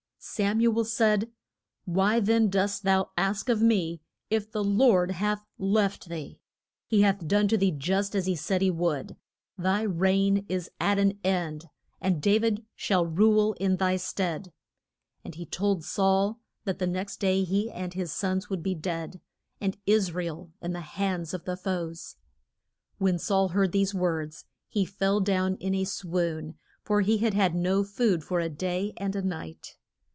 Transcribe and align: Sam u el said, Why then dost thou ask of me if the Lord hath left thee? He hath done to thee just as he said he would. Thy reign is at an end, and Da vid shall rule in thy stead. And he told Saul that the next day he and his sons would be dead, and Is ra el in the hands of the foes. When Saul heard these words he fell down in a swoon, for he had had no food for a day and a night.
Sam 0.23 0.59
u 0.61 0.71
el 0.77 0.85
said, 0.85 1.31
Why 1.85 2.19
then 2.19 2.51
dost 2.51 2.83
thou 2.83 3.09
ask 3.17 3.49
of 3.49 3.59
me 3.63 4.01
if 4.29 4.51
the 4.51 4.63
Lord 4.63 5.09
hath 5.09 5.43
left 5.57 6.09
thee? 6.09 6.39
He 6.85 7.01
hath 7.01 7.27
done 7.27 7.47
to 7.47 7.57
thee 7.57 7.71
just 7.75 8.13
as 8.13 8.27
he 8.27 8.35
said 8.35 8.61
he 8.61 8.69
would. 8.69 9.15
Thy 9.57 9.81
reign 9.81 10.45
is 10.47 10.69
at 10.79 10.99
an 10.99 11.17
end, 11.23 11.69
and 11.99 12.21
Da 12.21 12.37
vid 12.37 12.63
shall 12.75 13.03
rule 13.03 13.53
in 13.53 13.77
thy 13.77 13.97
stead. 13.97 14.53
And 15.25 15.33
he 15.33 15.43
told 15.43 15.83
Saul 15.83 16.39
that 16.65 16.77
the 16.77 16.85
next 16.85 17.17
day 17.19 17.43
he 17.43 17.71
and 17.71 17.95
his 17.95 18.11
sons 18.11 18.47
would 18.47 18.61
be 18.61 18.75
dead, 18.75 19.21
and 19.59 19.75
Is 19.87 20.13
ra 20.13 20.23
el 20.25 20.51
in 20.61 20.73
the 20.73 20.81
hands 20.81 21.33
of 21.33 21.45
the 21.45 21.57
foes. 21.57 22.17
When 22.99 23.17
Saul 23.17 23.49
heard 23.49 23.71
these 23.71 23.95
words 23.95 24.45
he 24.67 24.85
fell 24.85 25.19
down 25.19 25.55
in 25.55 25.73
a 25.73 25.83
swoon, 25.83 26.59
for 26.83 27.01
he 27.01 27.17
had 27.17 27.33
had 27.33 27.55
no 27.55 27.83
food 27.83 28.23
for 28.23 28.39
a 28.39 28.49
day 28.49 28.93
and 28.97 29.15
a 29.15 29.23
night. 29.23 29.77